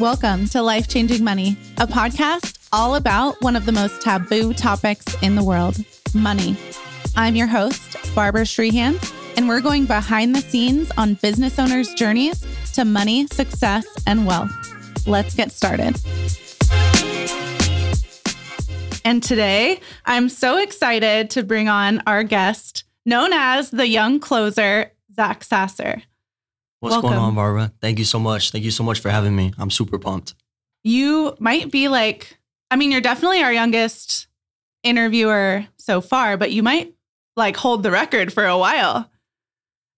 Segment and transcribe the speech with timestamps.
[0.00, 5.04] Welcome to Life Changing Money, a podcast all about one of the most taboo topics
[5.20, 5.76] in the world
[6.14, 6.56] money.
[7.16, 12.46] I'm your host, Barbara Strehans, and we're going behind the scenes on business owners' journeys
[12.72, 14.50] to money, success, and wealth.
[15.06, 16.00] Let's get started.
[19.04, 24.92] And today, I'm so excited to bring on our guest, known as the young closer,
[25.14, 26.04] Zach Sasser.
[26.80, 27.10] What's Welcome.
[27.10, 27.72] going on, Barbara?
[27.80, 28.52] Thank you so much.
[28.52, 29.52] Thank you so much for having me.
[29.58, 30.34] I'm super pumped.
[30.82, 32.38] You might be like,
[32.70, 34.28] I mean, you're definitely our youngest
[34.82, 36.94] interviewer so far, but you might
[37.36, 39.10] like hold the record for a while.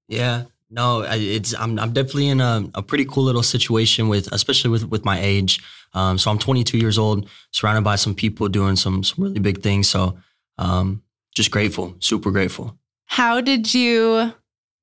[0.09, 4.71] Yeah, no, it's I'm I'm definitely in a, a pretty cool little situation with, especially
[4.71, 5.61] with with my age.
[5.95, 9.63] Um, so I'm 22 years old, surrounded by some people doing some some really big
[9.63, 9.89] things.
[9.89, 10.19] So,
[10.59, 11.03] um,
[11.33, 12.77] just grateful, super grateful.
[13.05, 14.33] How did you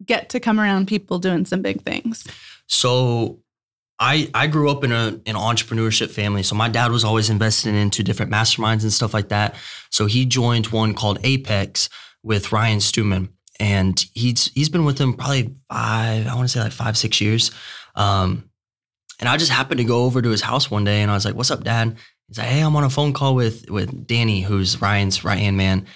[0.05, 2.25] get to come around people doing some big things?
[2.67, 3.39] So
[3.99, 6.43] I I grew up in a an entrepreneurship family.
[6.43, 9.55] So my dad was always investing into different masterminds and stuff like that.
[9.89, 11.89] So he joined one called Apex
[12.23, 13.29] with Ryan Stewman.
[13.59, 17.19] And he's he's been with him probably five, I want to say like five, six
[17.19, 17.51] years.
[17.95, 18.49] Um,
[19.19, 21.25] and I just happened to go over to his house one day and I was
[21.25, 21.97] like, What's up, Dad?
[22.27, 25.57] He's like, Hey, I'm on a phone call with with Danny, who's Ryan's right hand
[25.57, 25.87] man.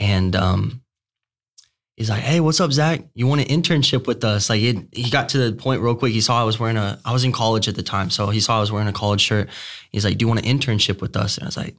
[0.00, 0.82] And um
[1.96, 3.02] he's like, "Hey, what's up, Zach?
[3.14, 6.12] You want an internship with us?" Like, it, he got to the point real quick.
[6.12, 8.40] He saw I was wearing a, I was in college at the time, so he
[8.40, 9.48] saw I was wearing a college shirt.
[9.90, 11.76] He's like, "Do you want an internship with us?" And I was like,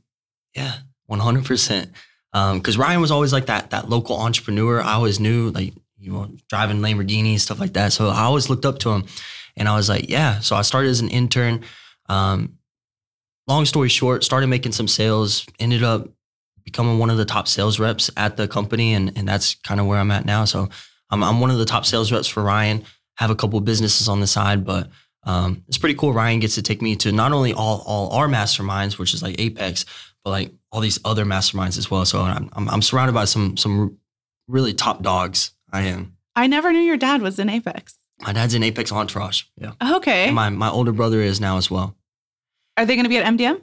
[0.56, 0.74] "Yeah,
[1.06, 1.92] one hundred percent."
[2.32, 4.82] Because Ryan was always like that, that local entrepreneur.
[4.82, 7.94] I always knew, like, you know, driving Lamborghinis, stuff like that.
[7.94, 9.06] So I always looked up to him,
[9.56, 11.64] and I was like, "Yeah." So I started as an intern.
[12.10, 12.58] Um,
[13.48, 15.46] long story short, started making some sales.
[15.60, 16.08] Ended up
[16.64, 19.86] becoming one of the top sales reps at the company, and and that's kind of
[19.86, 20.46] where I'm at now.
[20.46, 20.70] So
[21.10, 22.84] I'm I'm one of the top sales reps for Ryan.
[23.18, 24.90] Have a couple of businesses on the side, but
[25.26, 26.14] um, it's pretty cool.
[26.14, 29.40] Ryan gets to take me to not only all all our masterminds, which is like
[29.40, 29.86] Apex,
[30.24, 32.06] but like all these other masterminds as well.
[32.06, 33.98] So I'm I'm, I'm surrounded by some some
[34.48, 35.52] really top dogs.
[35.72, 36.18] I am.
[36.36, 37.96] I never knew your dad was in Apex.
[38.22, 39.44] My dad's in Apex Entourage.
[39.58, 39.74] Yeah.
[39.96, 40.26] Okay.
[40.26, 41.96] And my my older brother is now as well.
[42.78, 43.62] Are they going to be at MDM?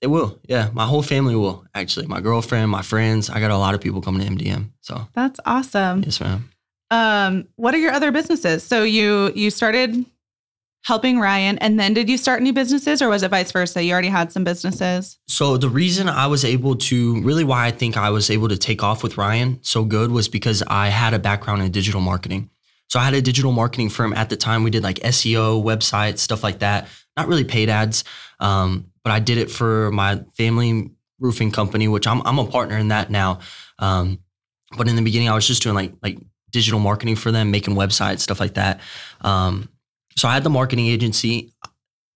[0.00, 0.38] It will.
[0.48, 0.70] Yeah.
[0.72, 2.06] My whole family will actually.
[2.06, 3.30] My girlfriend, my friends.
[3.30, 4.70] I got a lot of people coming to MDM.
[4.80, 6.02] So That's awesome.
[6.04, 6.48] yes, ma'am.
[6.90, 8.62] Um, what are your other businesses?
[8.62, 10.06] So you you started
[10.84, 13.82] helping Ryan, and then did you start new businesses, or was it vice versa?
[13.82, 15.18] You already had some businesses.
[15.26, 18.56] So the reason I was able to really why I think I was able to
[18.56, 22.48] take off with Ryan so good was because I had a background in digital marketing.
[22.88, 24.62] So I had a digital marketing firm at the time.
[24.62, 26.88] We did like SEO, websites, stuff like that.
[27.18, 28.04] Not really paid ads,
[28.40, 32.76] um, but I did it for my family roofing company, which I'm I'm a partner
[32.76, 33.38] in that now.
[33.78, 34.18] Um,
[34.76, 36.18] but in the beginning, I was just doing like like
[36.50, 38.80] digital marketing for them, making websites, stuff like that.
[39.22, 39.70] Um,
[40.14, 41.54] so I had the marketing agency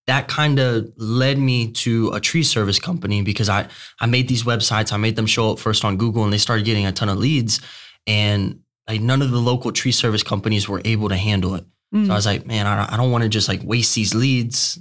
[0.05, 3.67] that kind of led me to a tree service company because I
[3.99, 6.63] I made these websites, I made them show up first on Google, and they started
[6.63, 7.59] getting a ton of leads,
[8.05, 11.65] and like none of the local tree service companies were able to handle it.
[11.91, 12.05] Mm.
[12.05, 14.13] So I was like, man, I don't, I don't want to just like waste these
[14.13, 14.77] leads.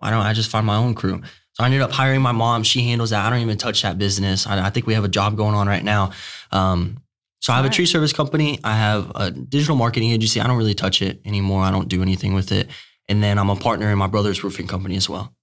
[0.00, 1.22] Why don't I just find my own crew?
[1.54, 2.64] So I ended up hiring my mom.
[2.64, 3.24] She handles that.
[3.24, 4.46] I don't even touch that business.
[4.46, 6.10] I, I think we have a job going on right now.
[6.50, 6.98] Um,
[7.40, 8.58] so I have a tree service company.
[8.64, 10.40] I have a digital marketing agency.
[10.40, 11.62] I don't really touch it anymore.
[11.62, 12.68] I don't do anything with it.
[13.08, 15.34] And then I'm a partner in my brother's roofing company as well.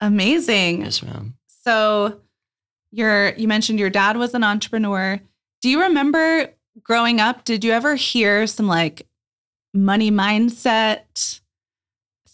[0.00, 0.82] Amazing.
[0.82, 1.34] Yes, ma'am.
[1.64, 2.20] So
[2.90, 5.20] your you mentioned your dad was an entrepreneur.
[5.60, 9.06] Do you remember growing up, did you ever hear some like
[9.74, 11.40] money mindset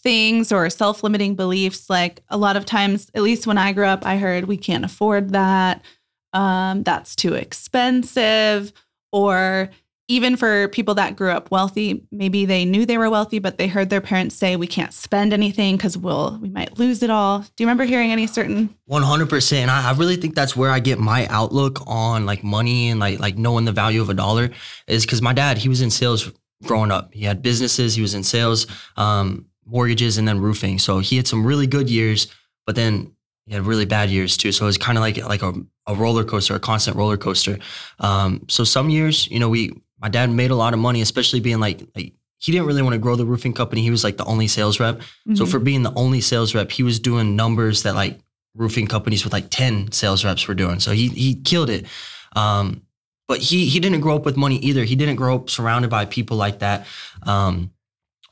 [0.03, 1.89] things or self-limiting beliefs?
[1.89, 4.85] Like a lot of times, at least when I grew up, I heard we can't
[4.85, 5.81] afford that.
[6.33, 8.73] Um, that's too expensive.
[9.11, 9.69] Or
[10.09, 13.67] even for people that grew up wealthy, maybe they knew they were wealthy, but they
[13.67, 17.39] heard their parents say we can't spend anything because we'll we might lose it all.
[17.39, 19.71] Do you remember hearing any certain One hundred percent.
[19.71, 23.19] I I really think that's where I get my outlook on like money and like
[23.19, 24.49] like knowing the value of a dollar
[24.87, 26.29] is because my dad he was in sales
[26.63, 27.13] growing up.
[27.13, 27.95] He had businesses.
[27.95, 30.79] He was in sales, um, mortgages, and then roofing.
[30.79, 32.27] So he had some really good years,
[32.65, 33.11] but then
[33.45, 34.51] he had really bad years too.
[34.51, 35.53] So it's kind of like like a,
[35.87, 37.59] a roller coaster, a constant roller coaster.
[37.99, 41.39] Um, so some years, you know, we my dad made a lot of money, especially
[41.39, 43.81] being like like he didn't really want to grow the roofing company.
[43.81, 45.01] He was like the only sales rep.
[45.35, 45.51] So Mhm.
[45.51, 48.19] for being the only sales rep, he was doing numbers that like
[48.55, 50.79] roofing companies with like 10 sales reps were doing.
[50.79, 51.85] So he he killed it.
[52.35, 52.81] Um,
[53.27, 54.83] but he he didn't grow up with money either.
[54.83, 56.85] He didn't grow up surrounded by people like that.
[57.23, 57.71] Um,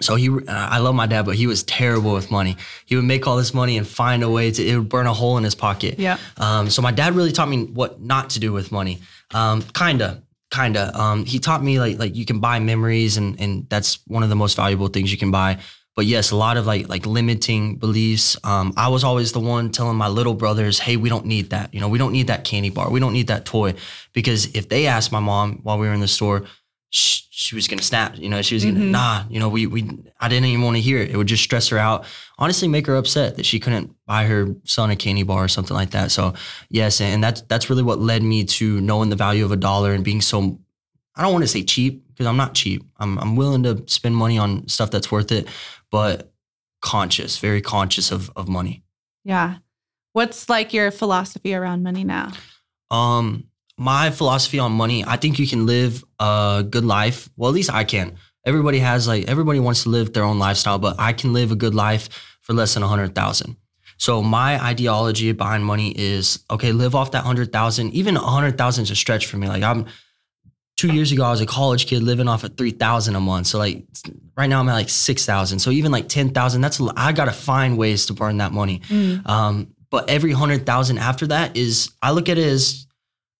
[0.01, 2.57] so he I love my dad, but he was terrible with money.
[2.85, 5.13] He would make all this money and find a way to it would burn a
[5.13, 5.99] hole in his pocket.
[5.99, 6.17] Yeah.
[6.37, 8.99] Um, so my dad really taught me what not to do with money.
[9.33, 10.21] Um, kinda,
[10.53, 10.91] kinda.
[10.99, 14.29] Um, he taught me like like you can buy memories, and and that's one of
[14.29, 15.57] the most valuable things you can buy.
[15.95, 18.37] but yes, a lot of like like limiting beliefs.
[18.43, 21.73] Um, I was always the one telling my little brothers, "Hey, we don't need that.
[21.73, 22.89] You know, we don't need that candy bar.
[22.89, 23.73] We don't need that toy."
[24.13, 26.43] Because if they asked my mom while we were in the store,
[26.93, 28.17] she, she was gonna snap.
[28.17, 28.91] You know, she was gonna Mhm.
[28.91, 29.23] nah.
[29.29, 29.89] You know, we we
[30.19, 31.09] I didn't even want to hear it.
[31.09, 32.05] It would just stress her out.
[32.37, 35.75] Honestly, make her upset that she couldn't buy her son a candy bar or something
[35.75, 36.11] like that.
[36.11, 36.33] So
[36.69, 39.93] yes, and that's that's really what led me to knowing the value of a dollar
[39.93, 40.59] and being so.
[41.15, 42.83] I don't want to say cheap because I'm not cheap.
[42.97, 45.47] I'm I'm willing to spend money on stuff that's worth it,
[45.91, 46.31] but
[46.81, 48.83] conscious, very conscious of of money.
[49.23, 49.57] Yeah.
[50.13, 52.31] What's like your philosophy around money now?
[52.89, 53.45] Um,
[53.81, 57.27] my philosophy on money, I think you can live a good life.
[57.35, 58.15] Well, at least I can.
[58.45, 61.55] Everybody has like everybody wants to live their own lifestyle, but I can live a
[61.55, 62.07] good life
[62.41, 63.57] for less than a hundred thousand.
[63.97, 67.93] So my ideology behind money is okay, live off that hundred thousand.
[67.93, 69.47] Even a hundred thousand is a stretch for me.
[69.47, 69.87] Like I'm
[70.77, 73.47] two years ago, I was a college kid living off of three thousand a month.
[73.47, 73.83] So like
[74.37, 75.57] right now I'm at like six thousand.
[75.57, 78.81] So even like ten thousand, that's a I gotta find ways to burn that money.
[79.25, 82.85] Um, but every hundred thousand after that is I look at it as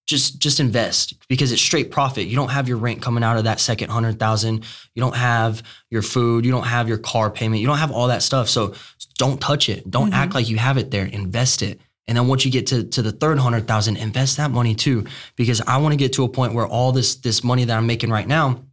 [0.08, 2.28] just just invest because it's straight profit.
[2.28, 4.66] You don't have your rent coming out of that second hundred thousand.
[4.96, 6.46] You don't have your food.
[6.46, 7.62] You don't have your car payment.
[7.62, 8.50] You don't have all that stuff.
[8.50, 8.74] So
[9.18, 9.90] don't touch it.
[9.90, 10.16] Don't Mhm.
[10.16, 11.06] act like you have it there.
[11.06, 11.80] Invest it.
[12.08, 15.06] And then once you get to, to the third hundred thousand, invest that money too.
[15.38, 17.88] Because I want to get to a point where all this this money that I'm
[17.88, 18.64] making right now,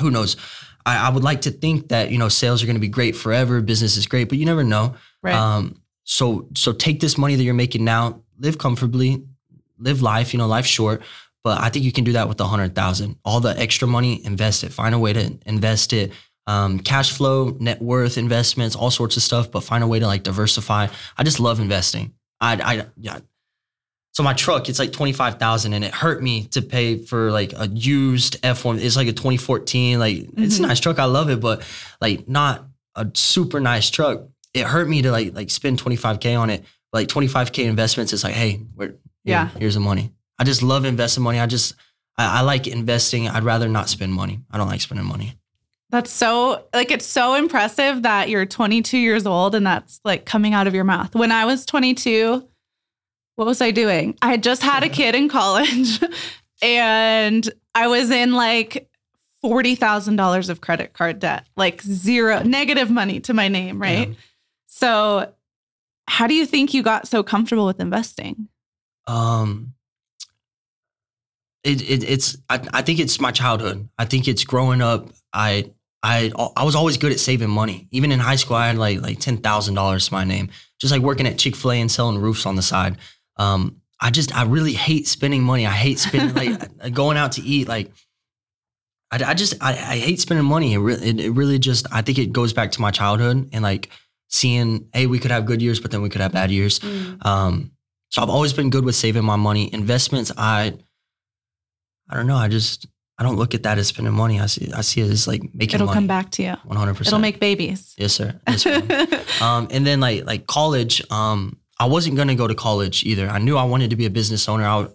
[0.00, 0.36] who knows?
[0.84, 3.14] I, I would like to think that you know sales are going to be great
[3.14, 3.60] forever.
[3.60, 4.94] Business is great, but you never know.
[5.22, 5.34] Right.
[5.34, 9.22] Um, so so take this money that you're making now, live comfortably,
[9.82, 10.32] live life.
[10.32, 11.02] You know, life's short,
[11.44, 13.16] but I think you can do that with a hundred thousand.
[13.24, 14.72] All the extra money, invest it.
[14.72, 16.12] Find a way to invest it.
[16.46, 19.50] Um, cash flow, net worth, investments, all sorts of stuff.
[19.50, 20.88] But find a way to like diversify.
[21.16, 22.14] I just love investing.
[22.40, 23.18] I I yeah.
[24.14, 27.30] So my truck, it's like twenty five thousand, and it hurt me to pay for
[27.32, 28.78] like a used F one.
[28.78, 29.98] It's like a twenty fourteen.
[29.98, 30.66] Like it's a Mhm.
[30.68, 31.62] nice truck, I love it, but
[32.00, 34.22] like not a super nice truck.
[34.52, 36.62] It hurt me to like like spend twenty five k on it.
[36.92, 38.60] Like twenty five k investments, it's like hey,
[39.24, 39.48] here- Yeah.
[39.58, 40.12] here's the money.
[40.38, 41.38] I just love investing money.
[41.40, 41.74] I just
[42.18, 43.28] I, I like investing.
[43.28, 44.40] I'd rather not spend money.
[44.50, 45.34] I don't like spending money.
[45.90, 50.54] That's so like it's so impressive that you're 22 years old and that's like coming
[50.54, 51.14] out of your mouth.
[51.14, 52.46] When I was 22,
[53.36, 54.16] what was I doing?
[54.22, 56.00] I had just had a kid in college
[56.62, 58.88] and I was in like
[59.44, 64.08] $40,000 of credit card debt, like zero negative money to my name, right?
[64.08, 64.14] Yeah.
[64.66, 65.32] So
[66.08, 68.48] how do you think you got so comfortable with investing?
[69.06, 69.74] Um,
[71.64, 73.88] it, it it's I, I think it's my childhood.
[73.98, 75.08] I think it's growing up.
[75.32, 75.70] I
[76.02, 77.88] I I was always good at saving money.
[77.92, 80.50] Even in high school, I had like like ten thousand dollars to my name,
[80.80, 82.96] just like working at Chick Fil A and selling roofs on the side.
[83.36, 85.66] Um, I just I really hate spending money.
[85.66, 87.68] I hate spending like going out to eat.
[87.68, 87.92] Like
[89.12, 90.74] I, I just I, I hate spending money.
[90.74, 93.62] It really it, it really just I think it goes back to my childhood and
[93.62, 93.90] like
[94.28, 96.80] seeing hey we could have good years, but then we could have bad years.
[97.20, 97.70] Um,
[98.12, 99.72] so I've always been good with saving my money.
[99.72, 100.74] Investments, I,
[102.10, 102.36] I don't know.
[102.36, 102.86] I just
[103.18, 104.38] I don't look at that as spending money.
[104.38, 105.96] I see I see it as like making It'll money.
[105.96, 106.54] come back to you.
[106.64, 107.14] One hundred percent.
[107.14, 107.94] It'll make babies.
[107.96, 108.38] yes, sir.
[108.46, 108.66] Yes,
[109.42, 111.02] um, and then like like college.
[111.10, 113.28] Um, I wasn't gonna go to college either.
[113.28, 114.66] I knew I wanted to be a business owner.
[114.66, 114.88] I,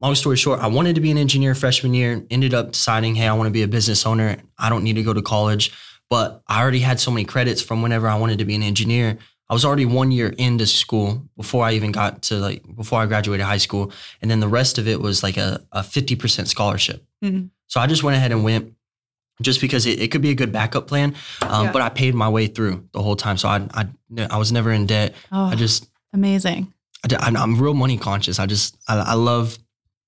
[0.00, 2.26] long story short, I wanted to be an engineer freshman year.
[2.28, 4.36] Ended up deciding, hey, I want to be a business owner.
[4.58, 5.72] I don't need to go to college.
[6.10, 9.18] But I already had so many credits from whenever I wanted to be an engineer.
[9.48, 13.06] I was already one year into school before I even got to like before I
[13.06, 16.48] graduated high school, and then the rest of it was like a a fifty percent
[16.48, 17.04] scholarship.
[17.24, 17.50] Mhm.
[17.68, 18.72] So I just went ahead and went,
[19.42, 21.14] just because it, it could be a good backup plan.
[21.42, 21.72] Um, Yeah.
[21.72, 23.86] But I paid my way through the whole time, so I I
[24.30, 25.14] I was never in debt.
[25.30, 26.72] Oh, I just amazing.
[27.08, 28.38] I, I'm real money conscious.
[28.40, 29.58] I just I, I love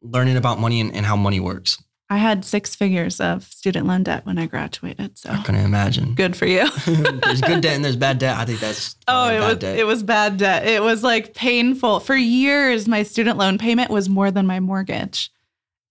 [0.02, 1.78] learning about money and, and how money works.
[2.10, 5.18] I had six figures of student loan debt when I graduated.
[5.18, 6.14] So I couldn't imagine.
[6.14, 6.66] good for you.
[6.86, 8.36] there's good debt and there's bad debt.
[8.38, 9.78] I think that's Oh, it bad was debt.
[9.78, 10.66] it was bad debt.
[10.66, 12.00] It was like painful.
[12.00, 15.30] For years, my student loan payment was more than my mortgage.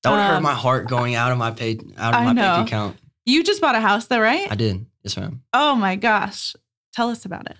[0.03, 2.33] that would hurt um, my heart going out of my pay out of I my
[2.33, 2.41] know.
[2.41, 2.97] bank account.
[3.25, 4.51] You just bought a house though, right?
[4.51, 4.86] I did.
[5.03, 5.43] Yes, ma'am.
[5.53, 6.55] oh my gosh.
[6.93, 7.57] Tell us about it.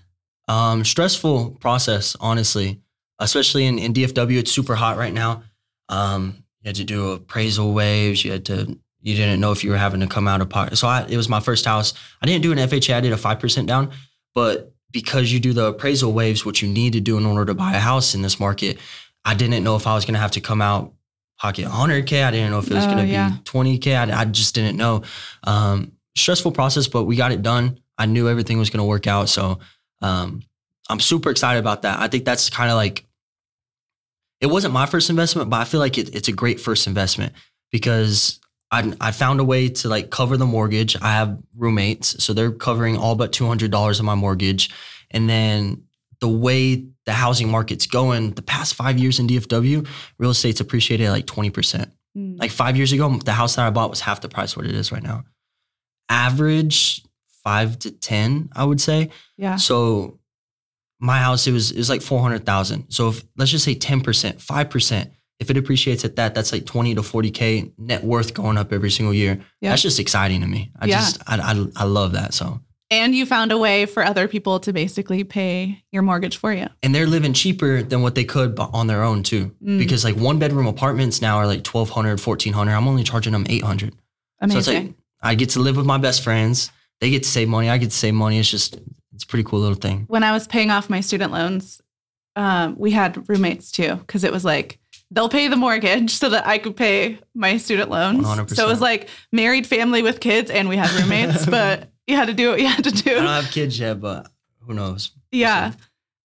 [0.48, 2.82] Um, stressful process, honestly,
[3.20, 4.38] especially in, in DFW.
[4.40, 5.44] It's super hot right now.
[5.90, 8.26] Um, you had to do appraisal waivers.
[8.26, 10.76] You had to, you didn't know if you were having to come out of pocket.
[10.76, 11.94] So I, it was my first house.
[12.22, 12.94] I didn't do an FHA.
[12.94, 13.92] I did a 5% down,
[14.36, 17.54] but because you do the appraisal waivers, what you need to do in order to
[17.54, 18.80] buy a house in this market,
[19.24, 20.94] I didn't know if I was going to have to come out
[21.40, 22.26] pocket 100K.
[22.26, 23.30] I didn't know if it was Oh, going to yeah.
[23.30, 24.12] be 20K.
[24.12, 25.04] I, I just didn't know.
[25.46, 27.80] Um, stressful process, but we got it done.
[27.98, 29.30] I knew everything was going to work out.
[29.30, 29.60] So,
[30.02, 30.42] um,
[30.90, 32.00] I'm super excited about that.
[32.00, 33.06] I think that's kind of like,
[34.42, 37.34] it wasn't my first investment, but I feel like it, it's a great first investment
[37.72, 38.40] because
[38.72, 40.96] I, I found a way to like cover the mortgage.
[41.02, 44.70] I have roommates, so they're covering all but two hundred dollars of my mortgage.
[45.12, 45.84] And then
[46.20, 51.06] the way the housing market's going, the past five years in DFW, real estate's appreciated
[51.06, 51.92] at like twenty percent.
[52.18, 52.38] Mm.
[52.40, 54.76] Like five years ago, the house that I bought was half the price what it
[54.76, 55.24] is right now.
[56.10, 57.04] Average
[57.44, 59.10] five to ten, I would say.
[59.38, 59.56] yeah.
[59.56, 60.17] So
[61.00, 62.90] my house, it was it was like four hundred thousand.
[62.90, 66.52] So if let's just say ten percent, five percent, if it appreciates at that, that's
[66.52, 69.40] like twenty to forty k net worth going up every single year.
[69.62, 69.70] Yeah.
[69.72, 70.72] That's just exciting to me.
[70.80, 71.00] I Yeah.
[71.00, 72.34] just I, I I love that.
[72.34, 76.52] So And you found a way for other people to basically pay your mortgage for
[76.54, 76.68] you.
[76.82, 79.52] and they're living cheaper than what they could on their own too.
[79.64, 79.78] Mm.
[79.78, 82.72] Because like one bedroom apartments now are like 1200, 1400.
[82.74, 83.94] I'm only charging them 800.
[84.42, 84.62] Amazing.
[84.64, 86.72] So it's like I get to live with my best friends.
[87.02, 87.70] They get to save money.
[87.70, 88.40] I get to save money.
[88.40, 88.80] It's just
[89.18, 90.06] it's a pretty cool little thing.
[90.08, 91.82] when I was paying off my student loans,
[92.36, 94.78] um, we had roommates too, because it was like
[95.10, 98.28] they'll pay the mortgage so that I could pay my student loans.
[98.28, 98.56] 100%.
[98.56, 102.28] So it was like married family with kids, and we had roommates, but you had
[102.28, 103.12] to do what you had to do.
[103.12, 104.28] I don't have kids yet, but
[104.60, 105.10] who knows?
[105.32, 105.74] Yeah.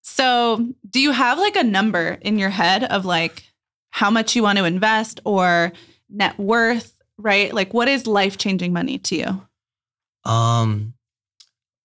[0.02, 3.44] So, do you have like a number in your head of like
[3.88, 5.72] how much you want to invest or
[6.10, 7.54] net worth, right?
[7.54, 10.30] Like, what is life changing money to you?
[10.30, 10.92] Um,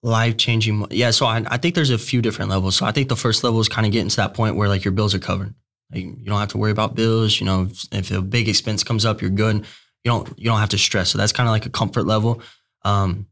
[0.07, 0.85] life changing.
[0.89, 1.11] Yeah.
[1.11, 2.75] So I, I think there's a few different levels.
[2.75, 4.83] So I think the first level is kind of getting to that point where like
[4.83, 5.53] your bills are covered.
[5.91, 7.39] Like you don't have to worry about bills.
[7.39, 9.57] You know, if, if a big expense comes up, you're good.
[10.03, 11.09] You don't you don't have to stress.
[11.09, 12.41] So that's kind of like a comfort level.
[12.83, 13.27] Um,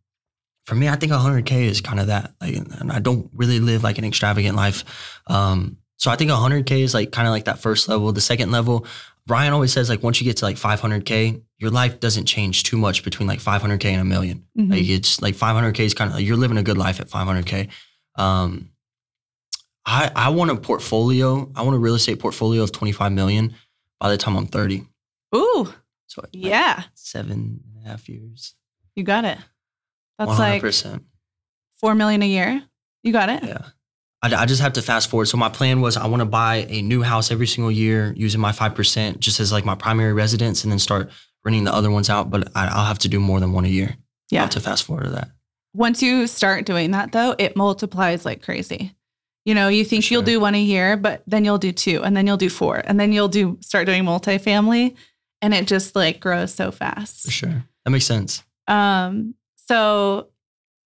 [0.66, 2.34] for me, I think 100k is kind of that.
[2.42, 4.84] Like, and I don't really live like an extravagant life.
[5.28, 8.12] Um, so I think 100k is like kind of like that first level.
[8.12, 8.86] The second level,
[9.28, 12.78] Ryan always says like once you get to like 500k, your life doesn't change too
[12.78, 14.46] much between like 500k and a million.
[14.58, 14.72] Mhm.
[14.72, 17.70] Like it's like 500k is kind of like you're living a good life at 500k.
[18.18, 18.70] Um,
[19.86, 21.52] I I want a portfolio.
[21.56, 23.56] I want a real estate portfolio of 25 million
[24.00, 24.84] by the time I'm 30.
[25.36, 25.74] Ooh,
[26.08, 28.54] So like yeah, seven and a half years.
[28.96, 29.38] you got it.
[30.20, 31.02] That's like 100%.
[31.80, 32.64] four million a year.
[33.04, 33.44] You got it.
[33.44, 33.66] Yeah.
[34.22, 35.26] I, I just have to fast forward.
[35.26, 38.42] So my plan was I want to buy a new house every single year using
[38.42, 41.12] my 5% just as like my primary residence and then start
[41.44, 42.30] renting the other ones out.
[42.30, 43.90] But I, I'll have to do more than one a year.
[43.92, 43.98] I
[44.32, 44.42] Yeah.
[44.42, 45.30] have to fast forward to that.
[45.74, 48.96] Once you start doing that, though, it multiplies like crazy.
[49.44, 52.18] You know, you think you'll do one a year, but then you'll do two, and
[52.18, 54.96] then you'll do four, and then you'll do start doing multifamily,
[55.44, 57.26] and it just like grows so fast.
[57.26, 57.64] For sure.
[57.84, 58.42] That makes sense.
[58.68, 59.36] Um,
[59.68, 60.30] so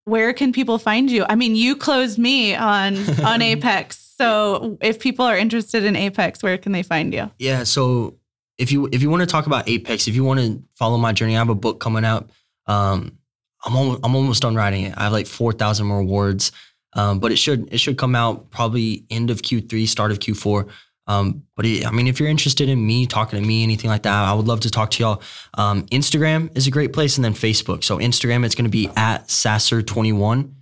[0.10, 1.26] where can people find you?
[1.30, 3.98] I mean, you closed me on on Apex.
[4.18, 7.32] So if people are interested in Apex, where can they find you?
[7.40, 7.64] Yeah.
[7.64, 8.18] So
[8.58, 11.14] if you if you want to talk about Apex, if you want to follow my
[11.14, 12.30] journey, I have a book coming out.
[12.68, 13.18] Um,
[13.66, 14.94] I'm almost I'm almost done writing it.
[14.98, 16.52] I have like four thousand more words,
[16.94, 20.70] um, but it should it should come out probably end of Q3, start of Q4.
[21.10, 24.04] Um, but it, I mean, if you're interested in me talking to me, anything like
[24.04, 25.22] that, I would love to talk to y'all.
[25.56, 27.84] Um, Instagram is a great place, and then Facebook.
[27.84, 30.54] So Instagram, it's going to be at Sasser21,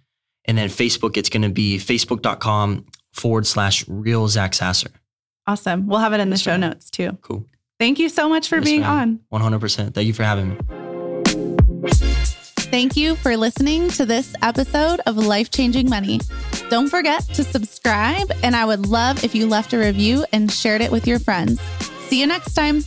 [0.46, 4.90] and then Facebook, it's going to be facebook.com forward slash real Zach Sasser.
[5.46, 5.86] Awesome.
[5.88, 7.18] We'll have it in the Yes, show notes too.
[7.22, 7.46] Cool.
[7.80, 9.20] Thank you so much for Yes, being on.
[9.32, 9.94] 100%.
[9.94, 10.77] Thank you for having me.
[12.70, 16.20] Thank you for listening to this episode of Life Changing Money.
[16.70, 20.82] Don't forget to subscribe, and I would love if you left a review and shared
[20.82, 21.62] it with your friends.
[22.10, 22.84] See you next time.